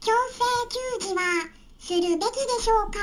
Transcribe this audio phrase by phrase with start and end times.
[0.00, 0.38] 強制
[1.00, 1.20] 給仕は
[1.80, 2.18] するべきで
[2.62, 2.98] しょうか？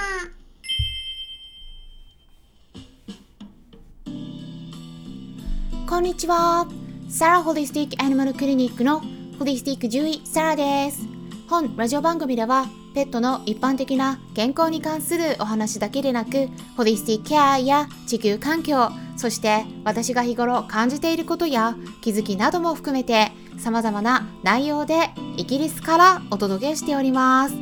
[5.90, 6.66] こんにちは。
[7.10, 9.02] サラホリスティックアニマルクリニックの
[9.38, 11.02] ホリスティック獣医サラです。
[11.50, 27.56] 本ラジオ番組ではペットの一般的な健康に関するお話だけでなくホリスティックケアや地球環境そして私が日頃感じていることや気づきなども含めて様々な内容でイギリスからお届けしております。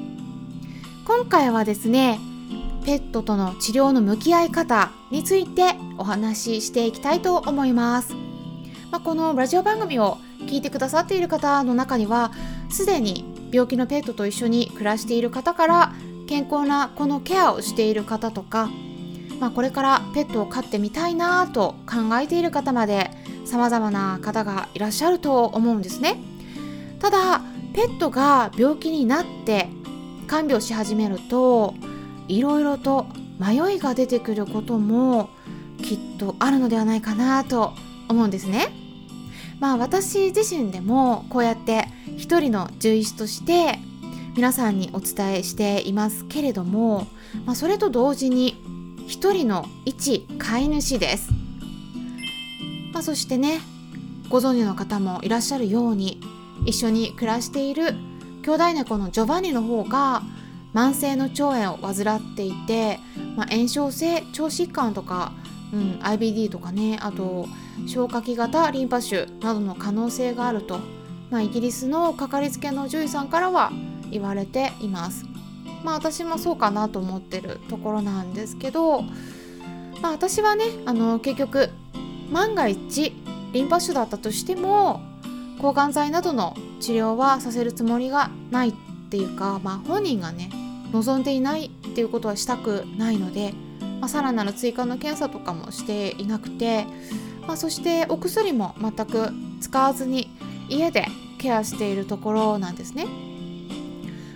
[1.05, 2.17] 今回はですね
[2.85, 8.13] ペットとの治療の向き合い方についてお話ししていきたいと思います、
[8.89, 12.31] まあ、このラジオ番組を聞いてくださっている方の中には
[12.69, 15.93] すでに病気のペットと一緒に暮らしている方から
[16.27, 18.69] 健康なこのケアをしている方とか
[19.39, 23.11] まあ、これからペットを飼ってみたいなと考えている方まで
[23.45, 26.17] 様々な方がいらっしゃると思うんですね。
[26.99, 27.41] ただ
[27.73, 29.67] ペットが病気になって
[30.27, 31.73] 看病し始めると
[32.27, 33.07] いろいろと
[33.39, 35.29] 迷いが出てくることも
[35.81, 37.73] きっとあるのではないかなと
[38.07, 38.69] 思うんですね。
[39.59, 43.79] まあ私自身でもこうやって一人の獣医師として
[44.35, 47.07] 皆さんにお伝えしていますけれども、
[47.45, 48.55] まあ、それと同時に
[49.07, 51.29] 一人の一飼い主です、
[53.03, 53.59] そしてね
[54.29, 56.21] ご存知の方もいらっしゃるように
[56.65, 57.95] 一緒に暮らしている
[58.43, 60.23] 兄弟猫のジョバンニの方が
[60.73, 62.99] 慢性の腸炎を患っていて、
[63.35, 65.33] まあ、炎症性腸疾患とか、
[65.73, 67.47] うん、IBD とかねあと
[67.87, 70.79] 消化器型リンパ腫などの可能性があると、
[71.29, 73.71] まあ、イギリスのかかりつけの獣医さんからは
[74.11, 75.25] 言われています。
[75.83, 79.01] まあ私もそうかなと思ってるところなんですけど、
[80.01, 81.69] まあ、私はねあの結局
[82.31, 83.13] 万が一
[83.53, 85.01] リンパ腫だったとしても
[85.59, 88.73] 抗がん剤などの治療はさせるつもりがないっ
[89.09, 90.49] ていうか、まあ、本人がね
[90.91, 93.53] 望んでいないっていうことはしたくないので、
[93.99, 96.85] まあ、さらなる追加の検査とかもしていなくて、
[97.47, 99.29] まあ、そしてお薬も全く
[99.61, 100.29] 使わずに
[100.67, 101.07] 家で
[101.37, 103.05] ケアしているところなんですね。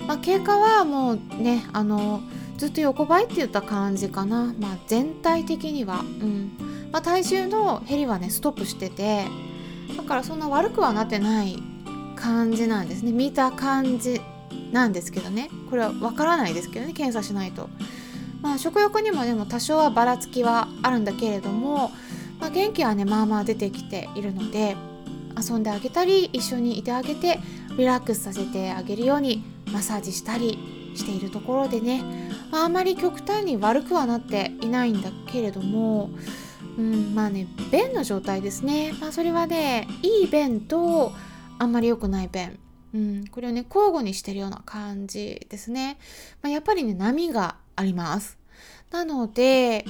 [0.08, 2.22] まあ、経過はもうねあの
[2.58, 9.26] ずっと横ばいって言った感じかな、まあ、全体的には、うんまあ、体重の減りはねストップしてて
[9.96, 11.62] だからそんな悪くはなってない
[12.16, 13.12] 感じなんですね。
[13.12, 14.22] 見た感じ
[14.72, 15.50] なんですけどね。
[15.70, 17.70] これはわからないですけどね検査しないと。
[18.42, 21.92] まあ、食欲にもでも多少はばらつきはあるんだけれども、
[22.40, 24.76] まあ、元気はねまあまあ出てきているので
[25.38, 27.40] 遊んであげたり一緒にいてあげて
[27.78, 30.58] リラックスさせてあげるようにマッサージしたり
[30.96, 32.02] しているところでね、
[32.52, 36.10] まあ、あまり極端に悪くはなっていないんだけれども、
[36.78, 41.12] うん、まあね便の状態ですね、まあ、それはねいい便と
[41.58, 42.60] あんまり良くない便、
[42.94, 45.98] うん、これをね交互にしてるような感じですね、
[46.42, 48.38] まあ、やっぱりね波があります。
[48.92, 49.86] なので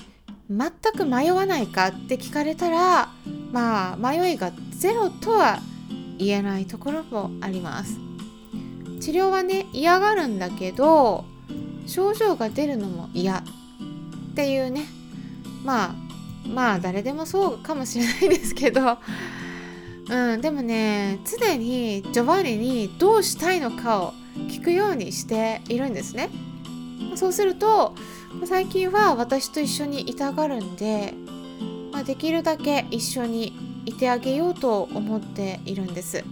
[0.49, 3.09] 全く迷わないかって聞かれたら
[3.51, 5.59] まあ迷いがゼロとは
[6.17, 7.97] 言えないところもあります。
[9.01, 11.25] 治療はね嫌がるんだけど
[11.85, 13.43] 症状が出るのも嫌っ
[14.35, 14.85] ていうね。
[15.63, 16.06] まあ
[16.53, 18.97] まあ誰でもそうかもしれないですけど。
[20.09, 24.13] うんでもね常にジョバンニにどうしたいのかを
[24.47, 26.29] 聞くようにしているんですね。
[27.15, 27.93] そうすると
[28.45, 31.13] 最近は私と一緒にいたがるんで、
[31.91, 33.53] まあ、できるだけ一緒に
[33.85, 36.23] いてあげようと思っているんです。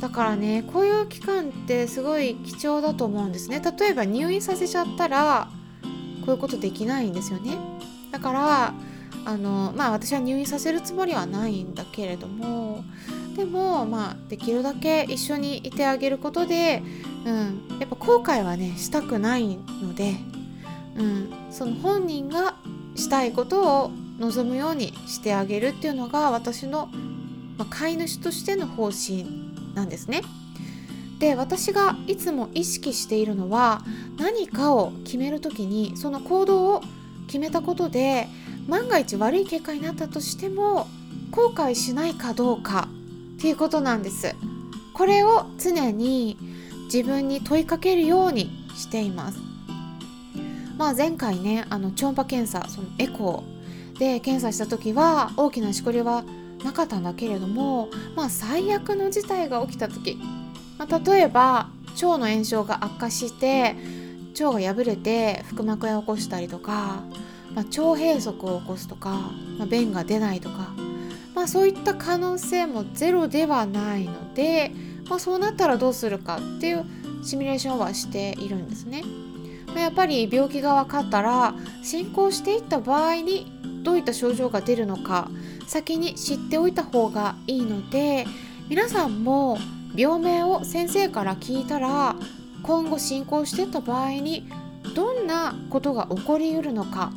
[0.00, 3.62] だからねこういう期間ってすごい貴重だと思うんですね。
[3.78, 5.48] 例えば入院させちゃったら
[6.26, 7.56] こういうことできないんですよね。
[8.10, 8.74] だから
[9.26, 12.84] あのまあ私は入院させるつもりはないんだけれども
[13.36, 16.80] でもまあできるだけ一緒にいてあげることで、
[17.26, 20.14] うん、やっぱ後悔はねしたくないので、
[20.96, 22.54] うん、その本人が
[22.94, 26.88] したいことを望むようにしてあげるっていうのが私の、
[27.58, 29.26] まあ、飼い主としての方針
[29.74, 30.22] なんですね。
[31.18, 33.82] で私がいつも意識しているのは
[34.18, 36.82] 何かを決める時にその行動を
[37.26, 38.28] 決めたことで
[38.66, 40.88] 万が一悪い結果になったとしても
[41.30, 42.88] 後悔しないかどうか
[43.36, 44.34] っていうことなんです。
[44.94, 46.38] これを常に
[46.84, 49.38] 自分に問いかけるようにしています。
[50.78, 56.24] まあ、前回ねあの超音波検査そのエコーで検査した時は大きなしこりは
[56.62, 60.18] なかったんだけれども、まあ、最悪の事態が起きた時、
[60.78, 63.74] まあ、例えば腸の炎症が悪化して
[64.38, 67.02] 腸が破れて腹膜炎を起こしたりとか、
[67.56, 70.74] まあ、腸閉塞を起こすとか、まあ、便が出ないとか、
[71.34, 74.70] まあ、そういった可能性もゼロではないので、
[75.08, 76.84] まあ、そうなったらどうするかっていう
[77.24, 79.02] シミュレーションはしているんですね。
[79.74, 85.30] まやっぱり病気が分かったら進行していった場合にどういった症状が出るのか
[85.66, 88.26] 先に知っておいた方がいいので
[88.68, 89.58] 皆さんも
[89.94, 92.16] 病名を先生から聞いたら
[92.62, 94.48] 今後進行していった場合に
[94.94, 97.12] どんなことが起こりうるのか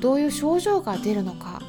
[0.00, 1.62] どういう症状が出るのか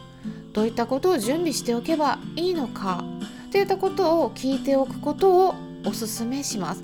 [0.54, 3.04] どういったことを準備しておけばいいのか
[3.51, 5.56] といったことを聞いておくことを
[5.86, 6.83] おすすめします。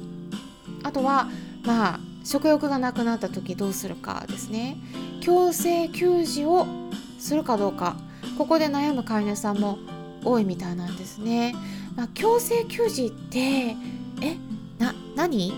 [0.84, 1.30] あとは
[1.64, 4.78] まあ食欲がなくなった時どうするかですね。
[5.22, 6.66] 強制給仕を
[7.20, 7.96] するかどうか。
[8.38, 9.78] ここで悩む飼い主さんも
[10.24, 11.56] 多いみたいなんですね、
[11.96, 13.76] まあ、強制給仕ってえ
[14.78, 15.54] な何？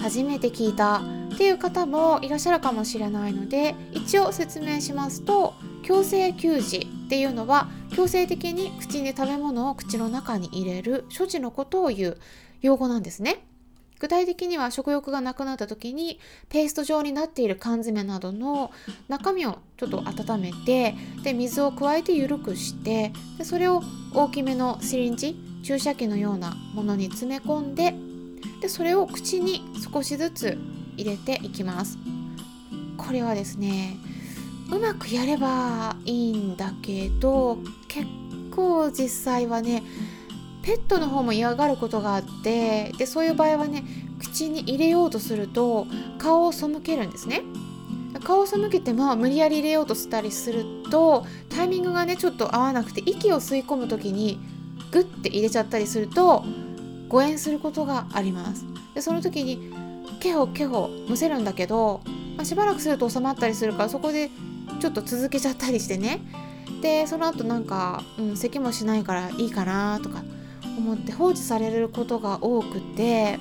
[0.00, 1.02] 初めて聞いた。
[1.42, 12.18] っていう方もいらっしゃるかもしれないので一応説明しますと強制給仕っていうのは強制的に口に食べ物を口の中に入れる処置のことを言う
[12.60, 13.44] 用語なんですね。
[13.98, 18.70] 具体的には食欲がなくなった時にペースト状になっている缶詰などの
[19.08, 23.82] 中身をちょっと温めてで水を加えて緩くしてでそれを
[24.14, 27.94] 大きめのシリンジ注射器のようなものに詰め込んで
[28.60, 30.58] でそれを口に少しずつ
[30.96, 31.98] 入れていきます。
[32.96, 33.96] これはですね
[34.70, 37.58] うまくやればいいんだけど
[37.88, 38.06] 結
[38.50, 39.82] 構実際はね
[40.62, 43.84] ペットの方も嫌がることがあってでそういう場合はね
[44.18, 45.86] 口に入れようとすると
[46.18, 47.42] 顔を背けるんですね。
[48.24, 54.38] 顔を背けても無理やり入れようとしたりするとタイミングがねちょっと合わなくて息を吸い込む時に
[54.92, 56.44] グッて入れちゃったりすると
[57.08, 58.64] 誤嚥することがあります。
[58.94, 59.72] でその時に
[60.20, 62.00] ケホケホむせるんだけど、
[62.36, 64.30] まあ、しばらくすると収まったりするからそこで
[64.80, 66.20] ちょっと続けちゃったりしてね。
[66.80, 70.22] でその後なんか、うん、咳もしないからいいかなとか
[70.76, 73.38] 思って放置されることが多くて。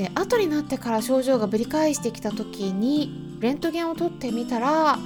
[0.00, 4.98] で後になってから症状がぶり返してきた時にレントゲンを取ってみたら、ま、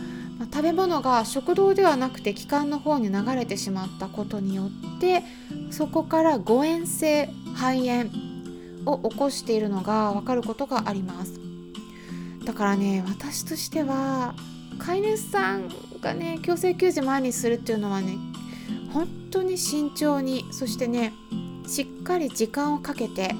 [0.44, 4.66] 食べ物が食道ではなくて気管の方に流れてしまったことによ
[4.96, 5.24] って
[5.72, 8.04] そこから誤嚥性肺炎
[8.86, 11.40] を起こしているのが分かることがあります。
[12.44, 14.34] だからね私としては
[14.78, 15.68] 飼い主さん
[16.00, 18.16] がね強制給仕前にするっていうのはね
[18.92, 21.12] 本当に慎重にそしてね
[21.66, 23.34] しっかり時間をかけて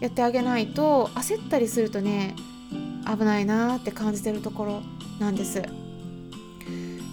[0.00, 2.34] やってあげないと焦ったりするとね
[3.06, 4.82] 危ないなって感じてるところ
[5.20, 5.62] なんです。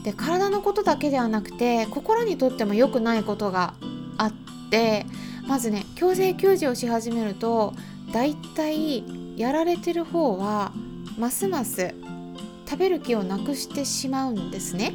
[0.04, 3.74] で体のことだけではなくて心にとっても良くないことが
[4.18, 4.34] あっ
[4.70, 5.06] て
[5.48, 7.74] まずね強制給仕をし始めると
[8.12, 9.04] だいたい
[9.38, 10.72] やられてる方は
[11.18, 11.94] ますます
[12.66, 14.94] 食べる気をなくしてしまうんですね。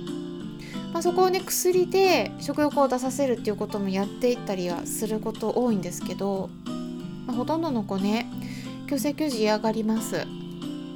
[0.92, 6.48] まあ、そこをね薬で食欲を出させるっていうこともやっていったりはすること多いんですけど、
[7.26, 8.26] まあ、ほとんどの子ね
[8.88, 10.26] 強制給仕嫌がります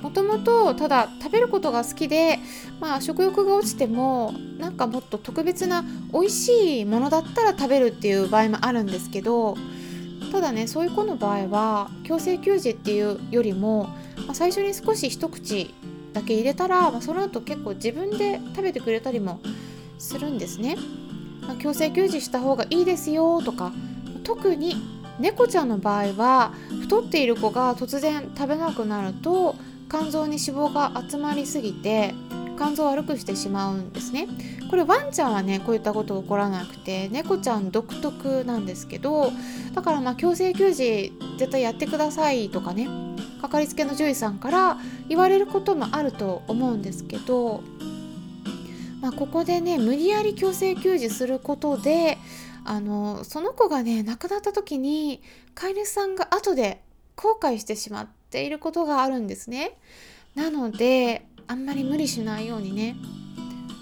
[0.03, 2.39] もともとただ食べることが好きで、
[2.81, 9.57] まあ、食欲が落ちてもなんかもっと特別な美味しいものだったら食べるっていう場合もあるんですけど
[10.33, 13.85] ただねそういう子の場合は強制給仕っていうよりも、
[14.27, 15.73] まあ、最初に少し一口
[16.13, 19.41] だけ入れたら、まあ、その後結構自分で食べてくれたりも
[19.99, 20.77] するんですね。
[21.43, 23.73] まあ、強制給仕した方がいいですよとか
[24.23, 24.77] 特に
[25.19, 26.53] 猫ちゃんの場合は
[26.83, 29.57] 太っている子が突然食べなくなると
[29.93, 32.15] 肝臓に脂肪が集まりすぎて
[32.57, 34.27] 肝臓を悪くしてしまうんですね。
[34.71, 39.31] これワンちゃんはねこういったこと起こらなくて猫ちゃん独特なんですけど
[39.75, 42.89] だからまあ強制給仕絶対やってくださいとかね
[43.43, 44.79] かかりつけの獣医さんから
[45.11, 47.63] 言われることもあると思うんですけど
[49.03, 52.19] まあ、ここでね無理やり強制給仕することで
[52.65, 55.21] あのその子がね亡くなった時に
[55.57, 56.83] 飼い主さんが後で
[57.17, 59.77] 後悔してしまってていることがあるんですね。
[60.35, 62.97] なのであんまり無理しないようにね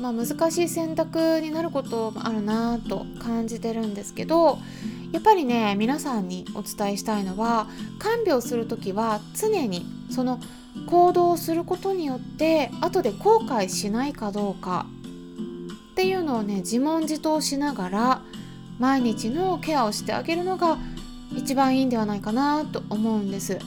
[0.01, 4.59] まあ、難しい選択になることもあるなと感じてるんですけど
[5.13, 7.67] やっぱりね皆さんにお伝えしたいのは
[7.99, 10.41] 看病する時は常にその
[10.87, 14.87] 行動をすることによって後で後悔しないかどうか
[15.93, 18.23] っていうのをね自問自答しながら
[18.79, 20.79] 毎日のケアをしてあげるのが
[21.37, 23.59] 一番いいんではないかなと思うんです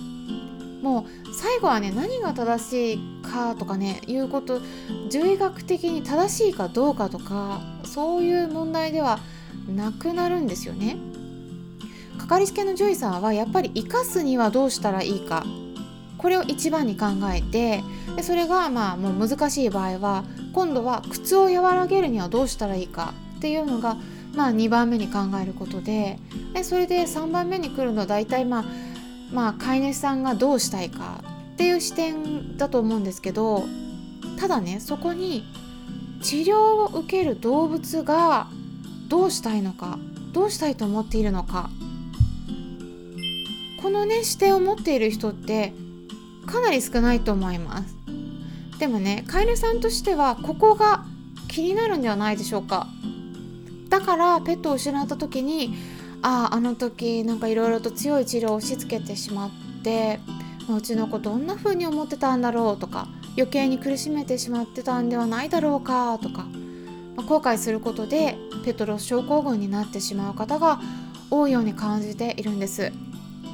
[0.83, 4.59] もう最後はね何が正しいかとかねいうこと
[5.09, 9.19] 獣医学的に正しいかどうかとかそういう問題では
[9.73, 10.97] なくなるんですよね。
[12.19, 15.45] かかりつけの獣医さんはやっぱり生かすにはどうしたらいいか。
[16.17, 17.83] これを一番に考えて
[18.15, 20.23] でそれがまあもう難しい場合は
[20.53, 23.13] 今度は靴を和らげるにはどうしたらいいか。
[23.37, 23.97] っていうのが、
[24.35, 26.17] まあ、2番目に考えることで
[26.53, 28.65] でそれで3番目に来るのは大体まあ
[29.33, 31.23] まあ飼い主さんがどうしたいか
[31.53, 33.65] っていう視点だと思うんですけど
[34.39, 35.43] ただねそこに
[36.21, 38.47] 治療を受ける動物が
[39.09, 39.99] どうしたいのか
[40.31, 41.69] どうしたいと思っているのか。
[43.81, 45.73] このね視点を持っている人って
[46.45, 47.95] かなり少ないと思います。
[48.79, 51.03] でもね飼い主さんとしてはここが
[51.49, 52.87] 気になるんではないでしょうか。
[53.89, 55.75] だからペットを失った時に
[56.23, 59.51] あああの時なんかいろいろと強い治療を押し付けてしまっ
[59.83, 60.19] て
[60.69, 66.43] うちの子どんな風に思ってたんだろうとか余計に苦しめてしまってたんではないだろうかとか、
[67.15, 70.79] まあ、後悔することでペトロス症候群になってしまう方が
[71.29, 72.91] 多いように感じているんです。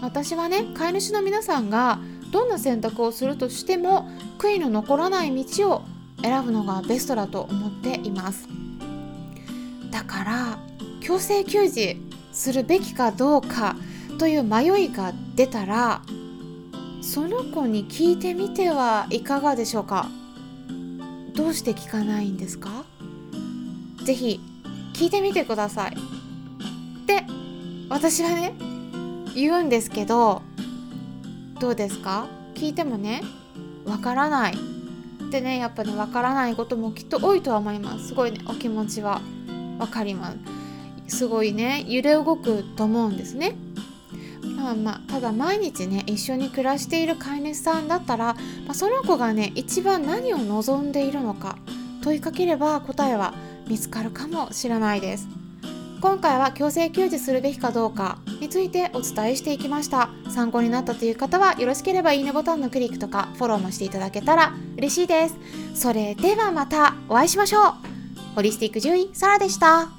[0.01, 1.99] 私はね飼い主の皆さんが
[2.31, 4.07] どんな選択をするとしても
[4.37, 5.81] 悔いの残らない道を
[6.21, 8.47] 選ぶのがベストだと思っています。
[9.89, 10.59] だから
[11.01, 12.08] 強制給仕
[12.39, 13.75] するべきかどうか
[14.17, 16.01] という迷いが出たら
[17.01, 20.07] その子に聞いてみてはいかがでしょうか？
[21.35, 22.85] どうして聞かないんですか？
[24.05, 24.39] ぜひ
[24.93, 25.91] 聞いてみてください。
[25.91, 27.25] って
[27.89, 28.53] 私はね
[29.35, 30.41] 言うんですけど
[31.59, 32.29] どうですか？
[32.55, 33.21] 聞いてもね
[33.83, 34.53] わからない。
[34.53, 38.07] ってねやっぱねわからないこともきっと多いとは思います。
[38.07, 39.19] すごいねお気持ちは
[39.77, 40.37] わかります。
[41.09, 43.55] すごいね揺れ動くと思うんですね。
[44.57, 48.33] まあまあ、ただ毎日ね一緒に暮らしている飼い主さんだったら、
[48.65, 51.57] まあ、その子がね一番何を望んでいるのか
[52.03, 53.33] 問いかければ答えは
[53.67, 55.27] 見つかるかもしれないです。
[56.01, 60.09] 今回は強制給仕するべきかどうかについてお伝えしていきました。
[60.29, 65.35] 参考になったという方はよろしければいいねボタンのクリックとかフォローもしていただけたら嬉しいです。
[65.73, 67.73] それではまたお会いしましょう。
[68.35, 69.98] ホリスティック獣医サラでした。